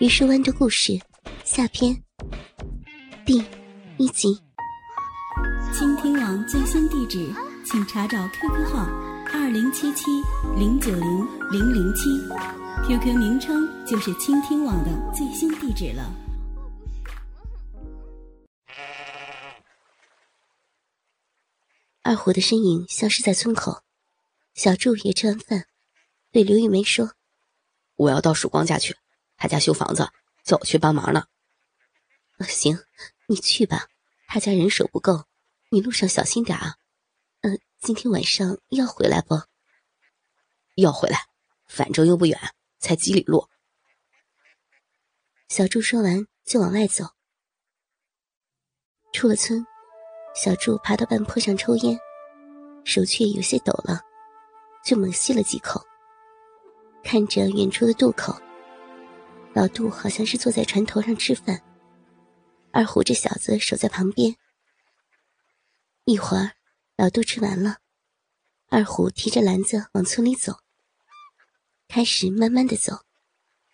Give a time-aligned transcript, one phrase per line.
[0.00, 0.98] 榆树湾的故事
[1.44, 1.94] 下篇
[3.26, 3.36] 第
[3.98, 4.34] 一集。
[5.74, 7.30] 倾听网最新地址，
[7.66, 8.86] 请查找 QQ 号
[9.30, 10.06] 二零七七
[10.56, 11.18] 零九零
[11.50, 12.18] 零零七
[12.88, 16.10] ，QQ 名称就是倾听网的最新地址了。
[22.00, 23.82] 二虎的身影消失在村口，
[24.54, 25.66] 小柱也吃完饭，
[26.32, 27.12] 对刘玉梅说
[27.96, 28.96] ：“我要到曙光家去。”
[29.40, 30.06] 他家修房子，
[30.44, 31.24] 叫我去帮忙呢。
[32.46, 32.78] 行，
[33.26, 33.88] 你去吧。
[34.28, 35.24] 他家人手不够，
[35.70, 36.76] 你路上小心点啊。
[37.40, 39.40] 呃，今天晚上要回来不？
[40.76, 41.24] 要回来，
[41.66, 42.38] 反正又不远，
[42.78, 43.48] 才几里路。
[45.48, 47.06] 小柱说完就往外走。
[49.10, 49.66] 出了村，
[50.34, 51.98] 小柱爬到半坡上抽烟，
[52.84, 54.02] 手却有些抖了，
[54.84, 55.82] 就猛吸了几口。
[57.02, 58.38] 看着远处的渡口。
[59.52, 61.60] 老杜好像是坐在船头上吃饭，
[62.72, 64.36] 二虎这小子守在旁边。
[66.04, 66.52] 一会儿，
[66.96, 67.78] 老杜吃完了，
[68.68, 70.60] 二虎提着篮子往村里走。
[71.88, 73.00] 开始慢慢的走，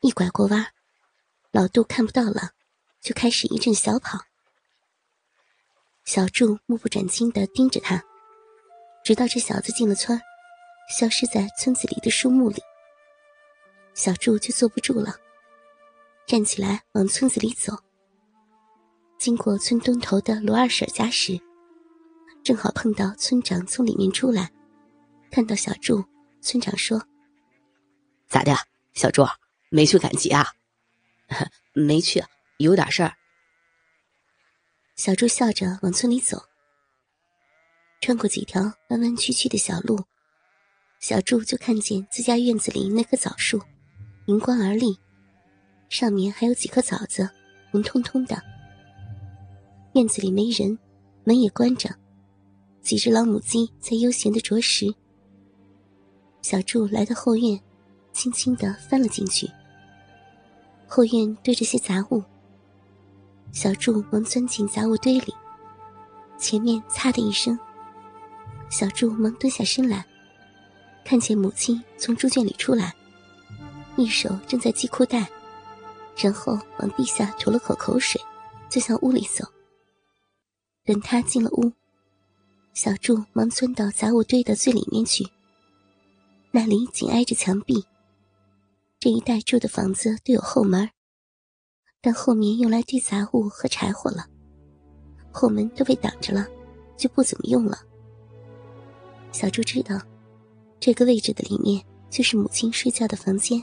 [0.00, 0.72] 一拐过弯，
[1.52, 2.50] 老杜看不到了，
[3.00, 4.18] 就开始一阵小跑。
[6.04, 8.02] 小柱目不转睛的盯着他，
[9.04, 10.20] 直到这小子进了村，
[10.98, 12.60] 消失在村子里的树木里，
[13.94, 15.16] 小柱就坐不住了。
[16.30, 17.76] 站起来往村子里走。
[19.18, 21.36] 经过村东头的罗二婶家时，
[22.44, 24.48] 正好碰到村长从里面出来，
[25.32, 26.04] 看到小柱，
[26.40, 27.04] 村长说
[28.30, 28.54] ：“咋的，
[28.92, 29.24] 小柱
[29.70, 30.46] 没去赶集啊
[31.74, 32.22] ？”“没去，
[32.58, 33.12] 有点事儿。”
[34.94, 36.40] 小柱笑着往村里走，
[38.00, 40.04] 穿过几条弯弯曲曲的小路，
[41.00, 43.60] 小柱就看见自家院子里那棵枣树，
[44.26, 44.96] 迎光而立。
[45.90, 47.28] 上面还有几颗枣子，
[47.72, 48.40] 红彤彤的。
[49.94, 50.78] 院子里没人，
[51.24, 51.90] 门也关着，
[52.80, 54.94] 几只老母鸡在悠闲的啄食。
[56.42, 57.60] 小柱来到后院，
[58.12, 59.50] 轻轻的翻了进去。
[60.86, 62.22] 后院堆着些杂物，
[63.50, 65.34] 小柱忙钻进杂物堆里。
[66.38, 67.58] 前面“擦”的一声，
[68.70, 70.06] 小柱忙蹲下身来，
[71.04, 72.94] 看见母亲从猪圈里出来，
[73.96, 75.28] 一手正在系裤带。
[76.22, 78.20] 然后往地下吐了口口水，
[78.68, 79.44] 就向屋里走。
[80.84, 81.72] 等他进了屋，
[82.74, 85.26] 小柱忙钻到杂物堆的最里面去。
[86.50, 87.84] 那里紧挨着墙壁。
[88.98, 90.90] 这一带住的房子都有后门，
[92.02, 94.26] 但后面用来堆杂物和柴火了，
[95.32, 96.46] 后门都被挡着了，
[96.96, 97.78] 就不怎么用了。
[99.32, 99.98] 小柱知道，
[100.80, 103.62] 这个位置的里面就是母亲睡觉的房间。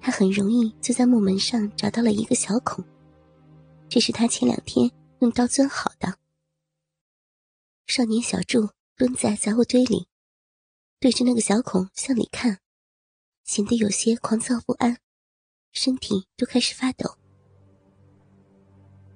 [0.00, 2.84] 他很容易就在木门上找到了一个小孔，
[3.88, 6.18] 这是他前两天用刀钻好的。
[7.86, 10.06] 少年小柱蹲在杂物堆里，
[11.00, 12.58] 对着那个小孔向里看，
[13.44, 14.98] 显得有些狂躁不安，
[15.72, 17.16] 身体都开始发抖。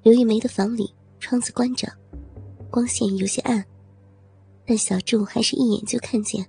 [0.02, 1.86] 刘玉梅的房里窗子关着，
[2.70, 3.64] 光线有些暗，
[4.66, 6.44] 但小柱还是一眼就看见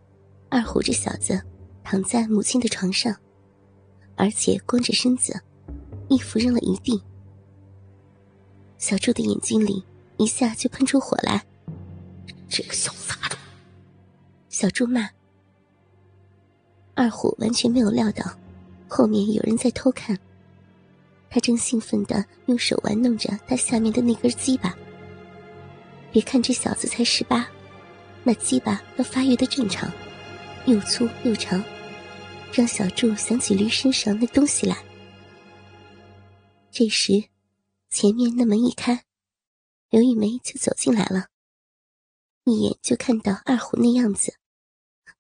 [0.49, 1.39] 二虎这小子
[1.83, 3.15] 躺在母亲的床上。
[4.15, 5.41] 而且光着身子，
[6.09, 7.01] 衣服扔了一地。
[8.77, 9.83] 小柱的眼睛里
[10.17, 11.45] 一下就喷出火来，
[12.49, 13.39] 这个小杂种！
[14.49, 15.09] 小柱骂。
[16.93, 18.23] 二虎完全没有料到，
[18.87, 20.17] 后面有人在偷看。
[21.29, 24.75] 他正兴奋的用手玩弄着他下面的那根鸡巴。
[26.11, 27.47] 别看这小子才十八，
[28.23, 29.91] 那鸡巴要发育的正常，
[30.67, 31.63] 又粗又长。
[32.53, 34.77] 让小柱想起驴身上那东西来。
[36.71, 37.23] 这时，
[37.89, 39.05] 前面那门一开，
[39.89, 41.27] 刘玉梅就走进来了，
[42.43, 44.35] 一眼就看到二虎那样子，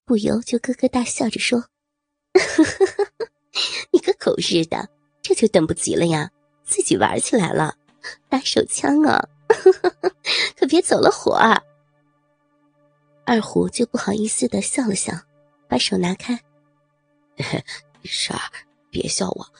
[0.05, 1.65] 不由就咯咯大笑着说
[3.91, 4.89] ：“你个狗日的，
[5.23, 6.29] 这就等不及了呀，
[6.63, 7.75] 自己玩起来了，
[8.29, 9.27] 打手枪啊，
[10.55, 11.59] 可别走了火啊。”
[13.25, 15.13] 二虎就不好意思的笑了笑，
[15.67, 16.39] 把手拿开。
[18.03, 18.41] 婶儿，
[18.89, 19.53] 别笑我，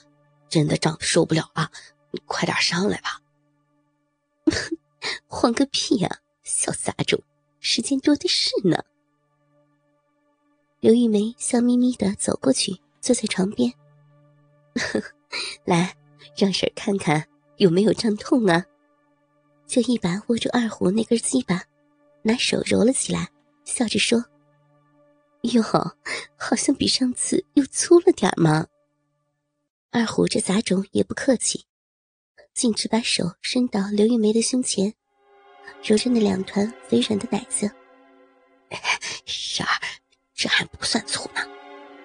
[0.50, 1.72] 真的胀得受不了了，
[2.12, 3.22] 你快点上来吧。
[5.28, 7.22] 慌个屁呀，小杂种，
[7.60, 8.84] 时间多的是呢。
[10.80, 13.74] 刘玉梅笑眯眯的走过去，坐在床边。
[15.66, 15.96] 来，
[16.38, 17.28] 让婶看看
[17.58, 18.66] 有没有胀痛啊。
[19.66, 21.64] 就一把握住二虎那根鸡巴，
[22.22, 23.32] 拿手揉了起来，
[23.64, 24.24] 笑着说。
[25.44, 25.62] 哟，
[26.38, 28.68] 好像比上次又粗了点嘛。
[29.92, 31.66] 二虎这杂种也不客气，
[32.54, 34.94] 径直把手伸到刘玉梅的胸前，
[35.84, 37.70] 揉着那两团肥软的奶子。
[39.26, 39.72] 婶儿，
[40.34, 41.42] 这还不算粗呢，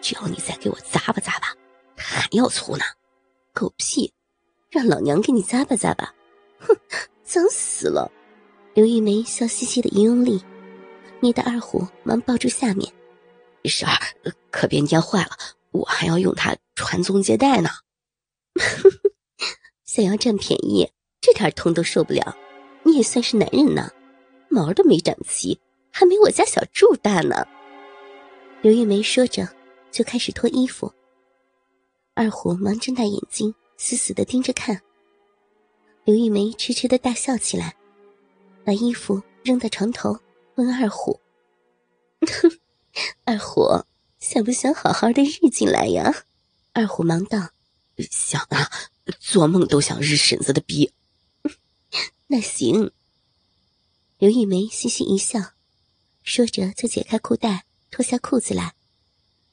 [0.00, 1.56] 只要你再给我咂吧咂巴，
[1.96, 2.84] 还要粗呢。
[3.54, 4.12] 狗屁！
[4.68, 6.12] 让老娘给你咂吧咂吧，
[6.58, 6.76] 哼，
[7.22, 8.10] 脏死了！
[8.74, 10.44] 刘玉梅笑嘻嘻的一用力，
[11.20, 12.92] 捏得二虎忙抱住下面。
[13.64, 13.98] 婶儿，
[14.50, 15.36] 可别捏坏了，
[15.70, 17.70] 我还要用它传宗接代呢。
[19.84, 22.36] 想要占便宜，这点痛都受不了，
[22.84, 23.90] 你也算是男人呢，
[24.48, 25.58] 毛都没长齐，
[25.90, 27.46] 还没我家小柱大呢。
[28.62, 29.48] 刘玉梅说着，
[29.90, 30.92] 就开始脱衣服。
[32.14, 34.80] 二虎忙睁大眼睛，死死的盯着看。
[36.04, 37.76] 刘玉梅痴痴的大笑起来，
[38.64, 40.18] 把衣服扔到床头，
[40.56, 41.20] 问二虎
[42.26, 42.50] ：“哼
[43.24, 43.84] 二虎，
[44.20, 46.24] 想不想好好的日进来呀？”
[46.72, 47.50] 二虎忙道
[48.10, 48.70] ：“想啊，
[49.18, 50.92] 做梦都想日婶子的逼。”
[52.28, 52.92] 那行。
[54.18, 55.52] 刘玉梅嘻嘻一笑，
[56.22, 58.74] 说着就解开裤带，脱下裤子来，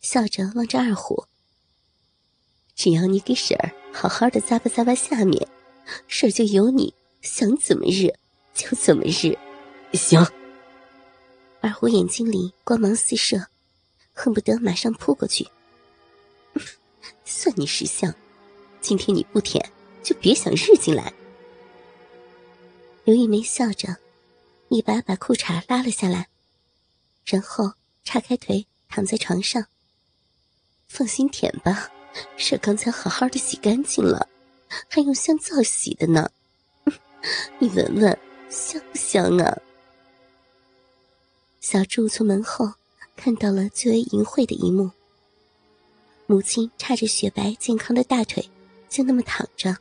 [0.02, 1.26] 笑着望着二虎。
[2.76, 5.48] 只要你给婶儿好好的咂巴咂巴下面，
[6.08, 8.14] 婶儿就由你想怎么日
[8.54, 9.38] 就怎么日。
[9.94, 10.26] 行。
[11.66, 13.48] 二虎眼睛里光芒四射，
[14.14, 15.48] 恨不得马上扑过去。
[17.26, 18.14] 算你识相，
[18.82, 19.68] 今天你不舔，
[20.04, 21.12] 就别想日进来。
[23.04, 23.98] 刘玉梅笑着，
[24.70, 26.28] 一把把裤衩拉了下来，
[27.26, 27.74] 然后
[28.04, 29.66] 叉开腿躺在床上。
[30.88, 31.90] 放心舔吧。
[32.38, 34.30] 是刚才好好的洗干净了，
[34.88, 36.30] 还用香皂洗的呢。
[37.58, 38.20] 你闻闻，
[38.52, 39.58] 香不香啊？
[41.68, 42.72] 小柱从门后
[43.16, 44.92] 看到了最为淫秽的一幕：
[46.28, 48.48] 母亲叉着雪白健康的大腿，
[48.88, 49.76] 就那么躺着，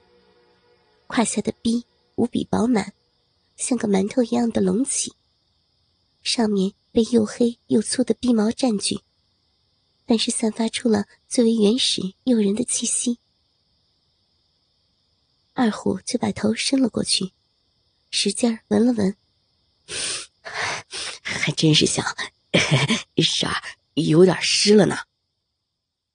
[1.07, 1.85] 胯下的逼
[2.15, 2.95] 无比饱满，
[3.59, 5.13] 像个馒头一样的隆起，
[6.23, 9.01] 上面被又黑又粗的逼毛占据。
[10.07, 13.19] 但是散发出了最为原始诱人的气息，
[15.53, 17.33] 二虎就把头伸了过去，
[18.11, 19.15] 使劲儿闻了闻，
[21.23, 22.05] 还真是香，
[23.19, 23.55] 婶儿
[23.95, 24.97] 有点湿了呢。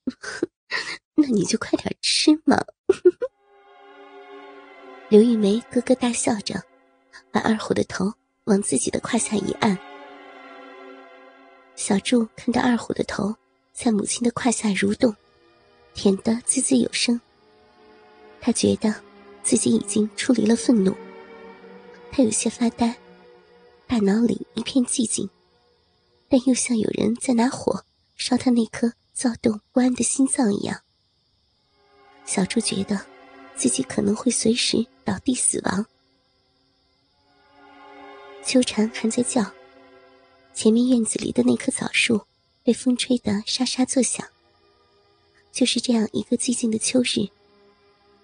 [1.16, 2.58] 那你就快点吃嘛！
[5.10, 6.64] 刘玉梅咯咯大笑着，
[7.32, 8.14] 把二虎的头
[8.46, 9.78] 往自己的胯下一按。
[11.76, 13.36] 小柱看到二虎的头。
[13.72, 15.16] 在母亲的胯下蠕动，
[15.94, 17.22] 舔得滋滋有声。
[18.42, 18.94] 他觉得
[19.42, 20.94] 自己已经出离了愤怒，
[22.12, 22.94] 他有些发呆，
[23.90, 25.28] 大脑里一片寂静，
[26.28, 27.84] 但又像有人在拿火
[28.16, 30.80] 烧他那颗躁动不安的心脏一样。
[32.24, 33.04] 小猪觉得
[33.58, 35.84] 自己可能会随时倒地死亡。
[38.46, 39.44] 秋蝉还在叫，
[40.54, 42.22] 前面院子里的那棵枣树。
[42.62, 44.24] 被风吹得沙沙作响。
[45.52, 47.28] 就是这样一个寂静的秋日，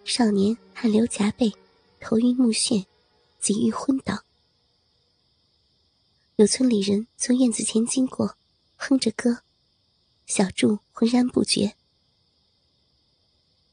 [0.04, 1.52] 少年汗流浃背，
[2.00, 2.86] 头晕目眩，
[3.40, 4.22] 几欲昏倒。
[6.38, 8.36] 有村里人从院子前经过，
[8.76, 9.38] 哼着歌，
[10.26, 11.74] 小柱浑然不觉。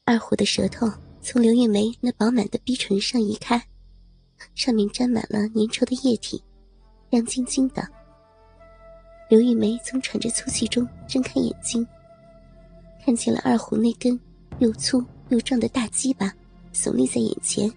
[0.05, 0.89] 二虎的舌头
[1.21, 3.67] 从刘玉梅那饱满的逼唇上移开，
[4.55, 6.41] 上面沾满了粘稠的液体，
[7.09, 7.85] 亮晶晶的。
[9.29, 11.85] 刘玉梅从喘着粗气中睁开眼睛，
[13.03, 14.17] 看见了二虎那根
[14.59, 16.33] 又粗又壮的大鸡巴
[16.73, 17.69] 耸立在眼前，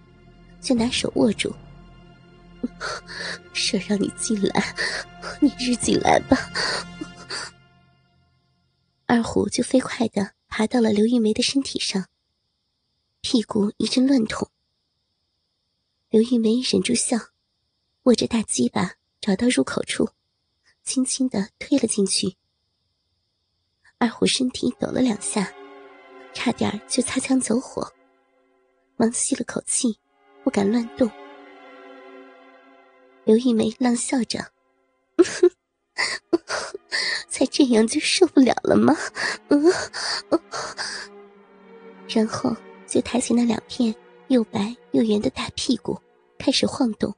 [0.61, 1.53] 就拿手握住。
[3.53, 4.75] 婶让你进来，
[5.41, 6.37] 你日进来吧。
[9.05, 12.07] 二虎就飞快的爬到了刘玉梅的身体上，
[13.21, 14.49] 屁股一阵乱捅。
[16.09, 17.17] 刘玉梅忍住笑，
[18.03, 20.09] 握着大鸡巴找到入口处。
[20.83, 22.37] 轻轻的推了进去，
[23.97, 25.51] 二虎身体抖了两下，
[26.33, 27.93] 差点就擦枪走火，
[28.95, 29.99] 忙吸了口气，
[30.45, 31.11] 不敢乱动。
[33.27, 34.39] 刘玉梅浪笑着
[37.27, 38.95] ：“才这样就受不了了吗？”
[39.49, 39.61] 嗯
[42.07, 42.55] 然后
[42.87, 43.93] 就抬起那两片
[44.29, 46.01] 又白又圆的大屁股，
[46.39, 47.13] 开始晃动。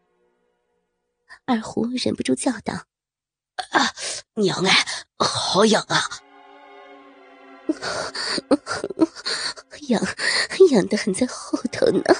[1.46, 2.74] 二胡忍不住叫道。
[3.70, 3.94] 啊，
[4.34, 4.74] 娘哎，
[5.20, 6.02] 好痒啊！
[9.90, 10.02] 痒，
[10.72, 12.02] 痒的很在后头呢。